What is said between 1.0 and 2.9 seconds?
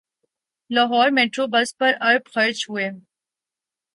Metrobus پر ارب خرچ ہوئے